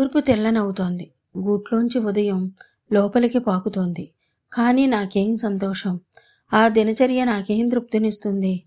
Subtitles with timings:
[0.00, 2.52] తూర్పు తెల్లనవుతోంది గూట్లోంచి ఉదయం
[2.92, 4.10] లోపలికి పాకుతోంది.
[4.52, 6.00] కానీ నాకేం సంతోషం.
[6.54, 8.62] ఆ దినచర్య నాకేం తృప్తినిస్తుంది?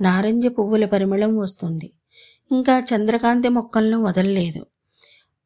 [0.00, 1.92] నారింజ పువ్వుల పరిమళం వస్తుంది.
[2.52, 4.66] ఇంకా చంద్రకాంతి మొక్కలను వదలలేదు.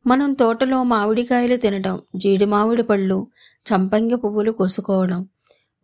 [0.07, 3.29] మనం తోటలో మామిడికాయలు తినడం జీడి మామిడి పళ్ళు
[3.67, 5.29] చంపంగి పువ్వులు కోసుకోవడం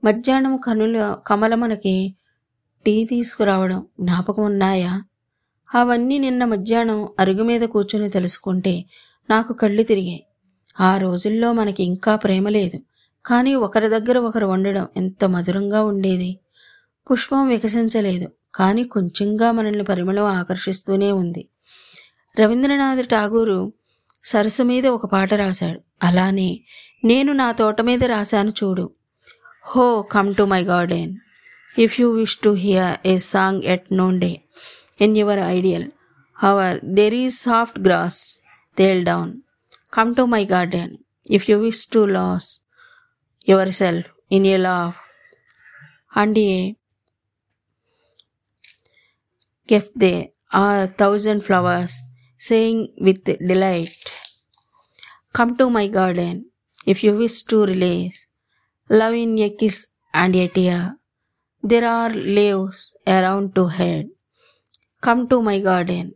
[0.04, 2.14] మధ్యాహ్నం కనుల కమల మనకి
[2.86, 5.02] టీ తీసుకురావడం జ్ఞాపకం ఉన్నాయా?
[5.74, 8.84] అవన్నీ నిన్న మధ్యాహ్నం అరుగు మీద కూర్చుని తెలుసుకుంటే
[9.30, 10.26] నాకు కళ్ళు తిరిగాయి.
[10.80, 12.80] ఆ రోజుల్లో మనకి ఇంకా ప్రేమ లేదు.
[13.26, 16.38] కానీ ఒకరి దగ్గర ఒకరు వండడం ఎంత మధురంగా ఉండేది.
[17.10, 18.28] పుష్పం వికసించలేదు.
[18.54, 21.48] కానీ కొంచెంగా మనల్ని పరిమళం ఆకర్షిస్తూనే ఉంది.
[22.40, 23.72] రవీంద్రనాథ్ ఠాగూరు
[24.24, 25.80] సరస్సు మీద ఒక పాట రాశాడు.
[26.02, 26.60] అలానే
[27.04, 28.90] నేను నా తోట మీద రాశాను చూడు.
[29.66, 31.16] హో come to my garden.
[31.78, 34.40] If you wish to hear a song at noon day.
[35.00, 35.90] In your ideal.
[36.34, 38.43] Hour there is soft grass.
[38.76, 39.42] they'll down.
[39.90, 40.98] Come to my garden.
[41.30, 42.60] If you wish to lose
[43.42, 44.96] yourself in a love
[46.14, 46.72] and a eh?
[49.66, 52.00] gift there are thousand flowers
[52.38, 54.12] saying with delight.
[55.32, 56.50] Come to my garden.
[56.86, 58.26] If you wish to release
[58.88, 60.98] love in a kiss and a tear
[61.62, 64.10] there are leaves around to head.
[65.00, 66.14] Come to my garden.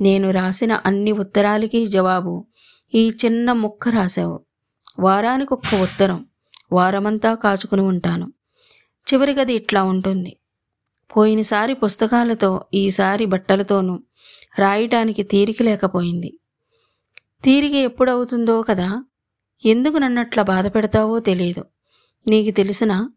[0.00, 2.46] నేను రాసిన అన్ని ఉత్తరాలకి జవాబు.
[2.94, 4.40] ఈ చిన్న ముక్క రాసావు
[4.98, 6.26] వారానికి ఒక్క ఉత్తరం.
[6.72, 8.32] వారమంతా కాచుకుని ఉంటాను.
[9.12, 10.36] చివరిగది ఇట్లా ఉంటుంది.
[11.16, 14.00] పోయినసారి పుస్తకాలతో ఈసారి బట్టలతోనూ
[14.58, 16.38] రాయటానికి తీరిక లేకపోయింది.
[17.44, 19.04] తీరిక ఎప్పుడవుతుందో కదా?
[19.64, 21.64] ఎందుకు నన్నట్లా బాధ పెడతావో తెలియదు
[22.28, 23.10] నీకు తెలిసినా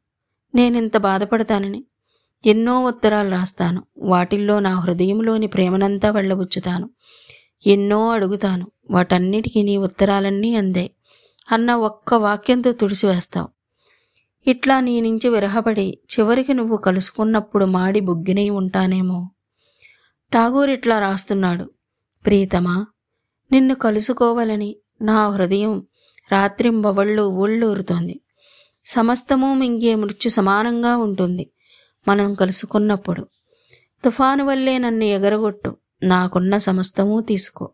[0.55, 1.85] నేనింత బాధపడతానని.
[2.45, 3.83] ఎన్నో ఉత్తరాలు రాస్తాను.
[3.97, 6.89] వాటిల్లో నా హృదయంలోని ప్రేమనంతా వెళ్ళబుచ్చుతాను.
[7.67, 8.67] ఎన్నో అడుగుతాను.
[8.91, 10.91] వాటన్నిటికీ నీ ఉత్తరాలన్నీ అందే.
[11.51, 13.47] అన్న ఒక్క వాక్యంతో తుడిసివేస్తావు.
[14.47, 19.29] ఇట్లా నీ నుంచి విరహపడి చివరికి నువ్వు కలుసుకున్నప్పుడు మాడి బుగ్గినై ఉంటానేమో.
[20.33, 21.71] ఠాగూర్ ఇట్లా రాస్తున్నాడు.
[22.25, 22.85] ప్రీతమా
[23.51, 25.87] నిన్ను కలుసుకోవాలని నా హృదయం
[26.31, 28.21] రాత్రింబవళ్ళు ఊళ్ళూరుతోంది.
[28.85, 31.49] సమస్తము మింగే మృత్యు సమానంగా ఉంటుంది.
[32.07, 33.27] మనం కలుసుకున్నప్పుడు.
[34.05, 35.77] తుఫాను వల్లే నన్ను ఎగరగొట్టు.
[36.03, 37.69] నాకున్న సమస్తము తీసుకో.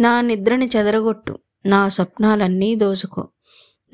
[0.00, 1.38] నా నిద్రని చెదరగొట్టు.
[1.66, 3.28] నా స్వప్నాలన్నీ దోసుకో.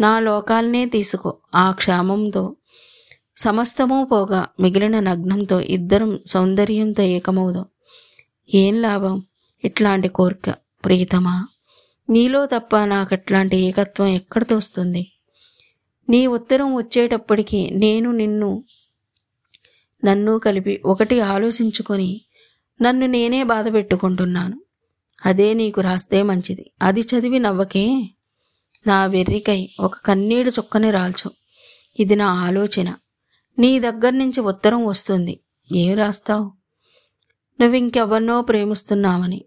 [0.01, 1.37] నా లోకాలనే తీసుకో.
[1.55, 2.57] ఆ క్షామంతో.
[3.37, 7.65] సమస్తము పోగా మిగిలిన నగ్నంతో ఇద్దరం సౌందర్యంతో ఏకమవుదాం.
[8.55, 9.23] ఏం లాభం?
[9.65, 10.55] ఇట్లాంటి కోరిక.
[10.85, 11.47] ప్రీతమా?
[12.11, 15.13] నీలో తప్ప నాకు అట్లాంటి ఏకత్వం ఎక్కడ తోస్తుంది?
[16.09, 18.65] నీ ఉత్తరం వచ్చేటప్పటికి నేను నిన్ను
[20.05, 22.21] నన్ను కలిపి ఒకటి ఆలోచించుకొని
[22.83, 24.61] నన్ను నేనే బాధ పెట్టుకుంటున్నాను.
[25.27, 26.71] అదే నీకు రాస్తే మంచిది.
[26.83, 28.11] అది చదివి నవ్వకే
[28.87, 31.31] నా వెర్రికై ఒక కన్నీడు చుక్కని రాల్చు.
[32.01, 32.95] ఇది నా ఆలోచన.
[33.59, 35.41] నీ దగ్గర నుంచి ఉత్తరం వస్తుంది.
[35.75, 36.53] ఏం రాస్తావు?
[37.61, 39.45] నువ్వు ఇంకెవరినో ప్రేమిస్తున్నావని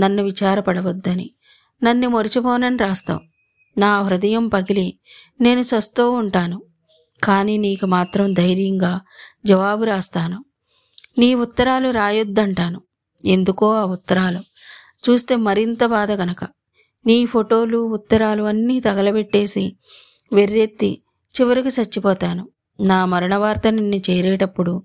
[0.00, 1.30] నన్ను విచారపడవద్దని
[1.82, 3.20] నన్ను మరిచిపోనని రాస్తావు.
[3.78, 4.98] నా హృదయం పగిలి
[5.40, 6.62] నేను చస్తూ ఉంటాను.
[7.22, 9.00] కానీ నీకు మాత్రం ధైర్యంగా
[9.46, 10.44] జవాబు రాస్తాను.
[11.18, 12.82] నీ ఉత్తరాలు రాయొద్దంటాను.
[13.26, 14.40] ఎందుకో ఆ ఉత్తరాలు?
[15.10, 16.44] చూస్తే మరింత బాధ గనక.
[17.06, 19.76] నీ ఫోటోలు ఉత్తరాలు అన్నీ తగలబెట్టేసి
[20.32, 21.02] వెర్రెత్తి
[21.40, 22.48] చివరికి చచ్చిపోతాను.
[22.80, 24.82] నా మరణ వార్త నిన్ను చేరేటప్పుడు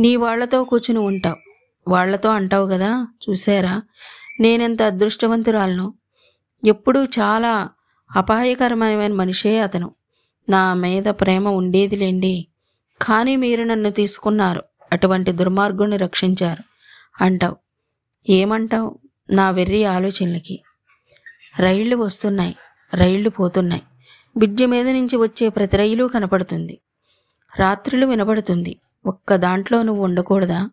[0.00, 1.36] నీ వాళ్ళతో కూర్చుని ఉంటావు.
[1.90, 3.08] వాళ్ళతో అంటావు కదా?
[3.30, 3.82] చూసారా
[4.40, 5.94] నేనెంత అదృష్టవంతురాలను?
[6.66, 7.70] ఎప్పుడూ చాలా
[8.16, 9.94] అపాయకరమైన మనిషే అతను.
[10.48, 12.48] నా మీద ప్రేమ ఉండేదిలేండి.
[13.04, 14.64] కానీ మీరు నన్ను తీసుకున్నారు.
[14.92, 16.62] అటువంటి దుర్మార్గుని రక్షించారు.
[17.24, 17.56] అంటావు.
[18.30, 18.98] ఏమంటావు?
[19.30, 20.62] నా వెర్రి ఆలోచనలకి.
[21.58, 22.56] రైళ్ళు వస్తున్నాయి.
[22.94, 23.82] రైళ్ళు పోతున్నాయి.
[24.36, 26.80] బ్రిడ్జి మీద నుంచి వచ్చే ప్రతి రైలు కనపడుతుంది.
[27.58, 28.80] రాత్రులు వినపడుతుంది.
[29.06, 30.70] ఒక్క దాంట్లో నువ్వు ఉండకూడదా?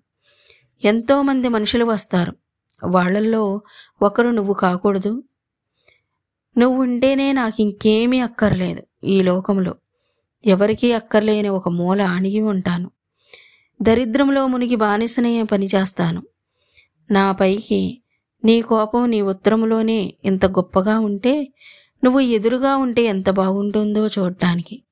[0.83, 2.35] ఎంతోమంది మనుషులు వస్తారు.
[2.85, 3.61] వాళ్ళల్లో
[4.01, 5.23] ఒకరు నువ్వు కాకూడదు.
[6.57, 9.75] నువ్వు ఉంటేనే నాకు ఇంకేమీ అక్కర్లేదు ఈ లోకంలో.
[10.45, 12.91] ఎవరికీ అక్కర్లేని ఒక మూల అణిగి ఉంటాను.
[13.81, 16.21] దరిద్రంలో మునిగి బానిసనే పని చేస్తాను.
[17.11, 18.01] నా పైకి
[18.45, 21.53] నీ కోపం నీ ఉత్తరంలోనే ఇంత గొప్పగా ఉంటే
[22.03, 24.83] నువ్వు ఎదురుగా ఉంటే ఎంత బాగుంటుందో చూడటానికి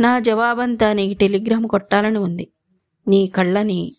[0.00, 2.46] నా జవాబంతా నీకు టెలిగ్రామ్ కొట్టాలని ఉంది.
[3.08, 3.92] నీ కళ్ళని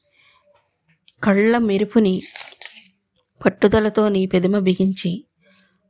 [1.24, 2.22] కళ్ళ మెరుపుని
[3.46, 5.24] పట్టుదలతో నీ పెదిమ బిగించి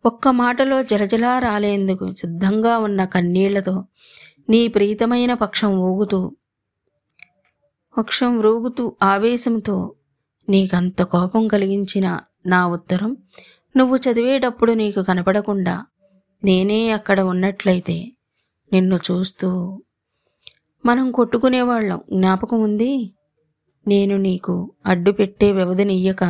[0.05, 3.85] ఒక్క మాటలో జలజలా రాలేందుకు సిద్ధంగా ఉన్న కన్నీళ్ళతో
[4.49, 6.31] నీ ప్రీతమైన పక్షం ఊగుతూ
[7.97, 9.95] పక్షం రోగుతూ ఆవేశంతో
[10.49, 13.17] నీకంత కోపం కలిగించిన నా ఉత్తరం
[13.77, 15.85] నువ్వు చదివేటప్పుడు నీకు కనపడకుండా
[16.43, 18.11] నేనే అక్కడ ఉన్నట్లయితే
[18.73, 19.49] నిన్ను చూస్తూ
[20.85, 22.01] మనం కొట్టుకునేవాళ్ళం.
[22.13, 23.13] జ్ఞాపకం ఉంది?
[23.87, 26.23] నేను నీకు అడ్డు పెట్టే వ్యవధినియ్యక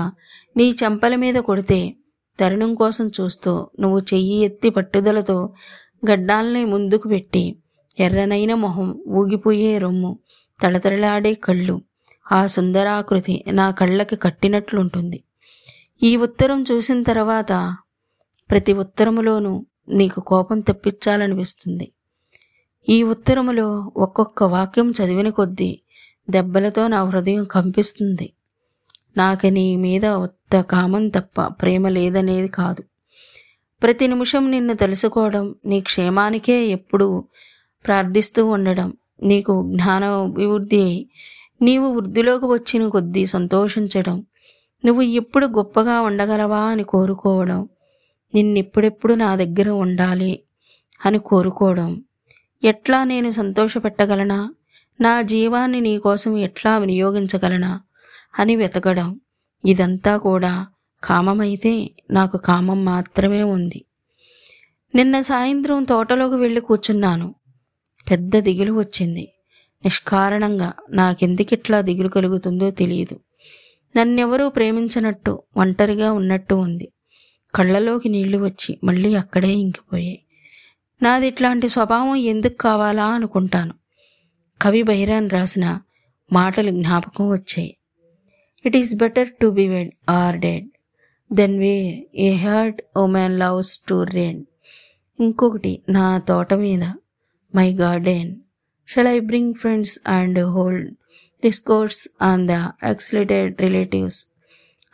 [0.57, 1.95] నీ చెంపల మీద కొడితే
[2.39, 5.53] తరుణం కోసం చూస్తూ నువ్వు చెయ్యి ఎత్తి పట్టుదలతో
[6.11, 7.43] గడ్డాల్ని ముందుకు పెట్టి
[7.99, 10.19] ఎర్రనైన మొహం ఊగిపోయే రొమ్ము
[10.61, 11.81] తళతళలాడే కళ్ళు.
[12.31, 15.23] ఆ సుందరాకృతి నా కళ్ళకి కట్టినట్లుంటుంది.
[16.03, 17.75] ఈ ఉత్తరం చూసిన తర్వాత
[18.49, 21.91] ప్రతి ఉత్తరములోనూ నీకు కోపం తెప్పించాలనిపిస్తుంది.
[22.89, 25.81] ఈ ఉత్తరములో ఒక్కొక్క వాక్యం చదివిన కొద్దీ
[26.29, 28.33] దెబ్బలతో నా హృదయం కంపిస్తుంది.
[29.17, 32.83] నాకు నీ మీద ఉత్త కామం తప్ప ప్రేమ లేదనేది కాదు.
[33.83, 37.23] ప్రతి నిమిషం నిన్ను తెలుసుకోవడం నీ క్షేమానికే ఎప్పుడూ
[37.85, 38.93] ప్రార్థిస్తూ ఉండడం
[39.23, 41.09] నీకు జ్ఞాన అభివృద్ధి అయి
[41.61, 44.25] నీవు వృద్ధిలోకి వచ్చిన కొద్దీ సంతోషించడం
[44.85, 47.69] నువ్వు ఎప్పుడు గొప్పగా ఉండగలవా అని కోరుకోవడం
[48.35, 50.39] నిన్నెప్పుడెప్పుడు నా దగ్గర ఉండాలి
[51.05, 52.03] అని కోరుకోవడం.
[52.63, 54.53] ఎట్లా నేను సంతోషపెట్టగలనా?
[55.01, 57.81] నా జీవాన్ని నీ కోసం ఎట్లా వినియోగించగలనా?
[58.39, 59.19] అని వెతకడం.
[59.65, 60.67] ఇదంతా కూడా
[61.03, 63.85] కామమైతే నాకు కామం మాత్రమే ఉంది.
[64.95, 67.35] నిన్న సాయంత్రం తోటలోకి వెళ్ళి కూర్చున్నాను.
[68.11, 69.31] పెద్ద దిగులు వచ్చింది.
[69.83, 73.19] నిష్కారణంగా నాకెందుకిట్లా దిగులు కలుగుతుందో తెలియదు.
[73.97, 76.87] నన్నెవరూ ప్రేమించనట్టు ఒంటరిగా ఉన్నట్టు ఉంది.
[77.55, 80.19] కళ్ళలోకి నీళ్ళు వచ్చి మళ్ళీ అక్కడే ఇంకిపోయాయి.
[81.03, 83.73] నాది ఇట్లాంటి స్వభావం ఎందుకు కావాలా అనుకుంటాను.
[84.61, 85.79] కవి బైరాన్ రాసిన
[86.33, 87.77] మాటలు జ్ఞాపకం వచ్చాయి.
[88.65, 90.67] It is better to be wed or dead
[91.33, 94.45] then where a hurt o man loves to rend
[95.19, 96.83] ఇంకొకటి నా తోట మీద
[97.53, 98.43] my garden.
[98.85, 100.95] Shall I bring friends and hold
[101.41, 104.27] discourse on the exalted relatives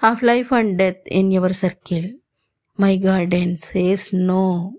[0.01, 2.13] of life and death in your circle?
[2.77, 4.75] My garden says no.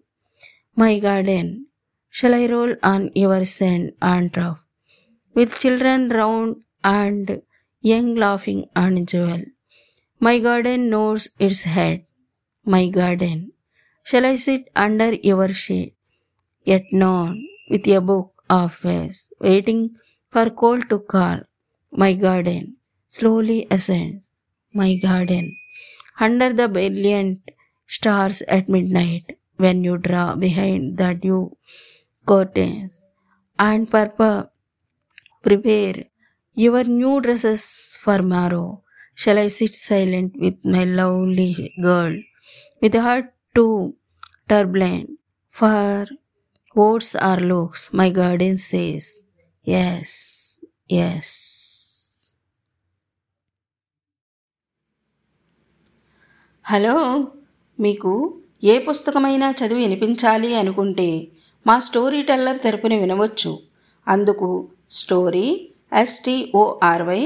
[0.76, 1.66] My garden,
[2.10, 4.60] shall I roll on your sand and trough
[5.34, 7.42] with children round and
[7.80, 9.44] young laughing and joyful?
[10.20, 12.04] My garden knows its head.
[12.64, 13.52] My garden,
[14.04, 15.94] shall I sit under your shade?
[16.64, 19.96] Yet none with a book of face, waiting
[20.30, 21.40] for cold to call.
[21.92, 22.76] My garden
[23.08, 24.32] slowly ascends.
[24.72, 25.56] My garden.
[26.20, 27.50] Under the brilliant
[27.86, 31.56] stars at midnight, when you draw behind the dew
[32.26, 33.02] curtains
[33.58, 34.50] and purple
[35.42, 36.04] prepare
[36.54, 38.82] your new dresses for morrow.
[39.14, 42.14] Shall I sit silent with my lovely girl,
[42.80, 43.96] with heart too
[44.48, 45.10] turbulent
[45.50, 46.06] for
[46.74, 47.82] words or looks?
[47.92, 49.06] My garden says,
[49.66, 50.10] Yes,
[50.90, 51.28] yes.
[56.64, 56.94] Hello
[57.78, 58.12] మీకు
[58.64, 61.08] ఏ పుస్తకమైనా చదివి వినిపించాలి అనుకుంటే
[61.66, 63.52] మా story teller తెరపుని వినవచ్చు
[64.06, 64.48] అందుకు
[64.98, 65.46] story
[66.02, 67.22] S T O R Y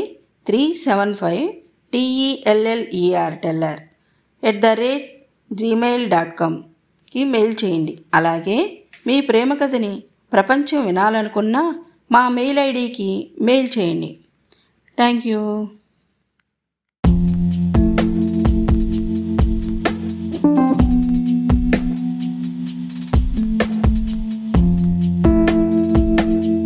[0.46, 1.44] three seven five
[1.92, 3.80] T E L L E R teller
[4.42, 5.08] at the rate
[5.50, 8.58] Gmail dot కామ్కి mail చేయండి అలాగే
[9.06, 10.02] మీ ప్రేమ కథని
[10.32, 11.62] ప్రపంచం వినాలనుకున్నా
[12.12, 14.16] మా మెయిల్ ఐడికి మెయిల్ చేయండి.
[14.96, 15.68] Thank you.